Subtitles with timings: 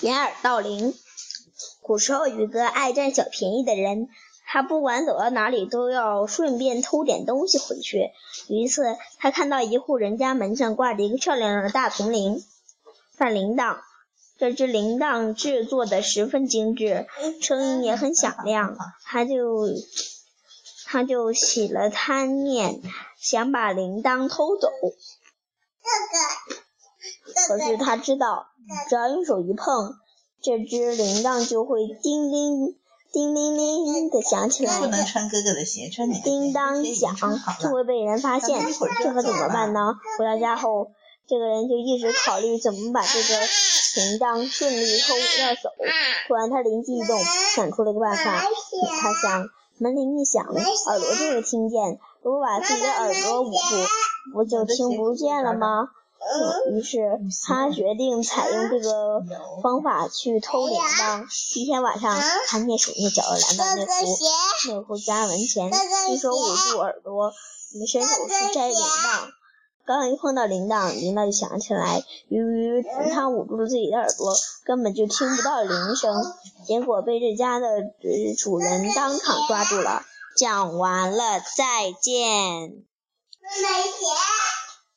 [0.00, 0.94] 掩耳盗铃。
[1.80, 4.08] 古时候有一个爱占小便宜的人，
[4.46, 8.10] 他不管走到哪里都要顺便偷点东西回去。
[8.48, 12.44] 有一次，他看到一户人家门上挂着一个漂亮的大铜铃，
[13.16, 13.78] 大铃铛。
[14.38, 17.06] 这只铃铛制作的十分精致，
[17.42, 18.76] 声音也很响亮。
[19.02, 19.66] 他就
[20.86, 22.80] 他就起了贪念，
[23.18, 24.70] 想把铃铛偷走。
[27.48, 28.48] 可是他知道，
[28.90, 29.94] 只要用手一碰，
[30.42, 32.76] 这只铃铛就会叮铃
[33.10, 34.78] 叮铃铃的响起来。
[34.78, 36.20] 不能穿哥哥的鞋，穿你的。
[36.20, 37.16] 叮当响，
[37.58, 38.60] 就会被人发现。
[39.02, 39.94] 这可怎么办呢？
[40.18, 40.90] 回到家后，
[41.26, 43.40] 这个人就一直考虑怎么把这个
[43.96, 45.70] 铃铛顺利偷要走。
[46.28, 47.18] 突然，他灵机一动，
[47.56, 48.42] 想出了个办法。
[49.00, 51.98] 他想，门铃一响，耳朵就会听见。
[52.22, 53.58] 如果把自己的耳朵捂住，
[54.34, 55.88] 不就听不见了吗？
[56.72, 56.98] 于是
[57.46, 59.22] 他决定采用这个
[59.62, 61.24] 方法去偷铃铛。
[61.56, 62.14] 一天晚上，
[62.48, 64.18] 他蹑手蹑脚地来到那户
[64.68, 65.70] 那户家门前，
[66.10, 67.32] 一手捂住耳朵，
[67.86, 69.30] 伸手去摘铃铛。
[69.86, 72.04] 刚一碰到铃铛，铃铛就响起来。
[72.28, 74.34] 由于他捂住了自己的耳朵，
[74.64, 76.14] 根本就听不到铃声，
[76.66, 77.66] 结果被这家的
[78.36, 80.02] 主人当场抓住了。
[80.36, 82.12] 讲完了，再见。
[83.40, 84.57] 没钱。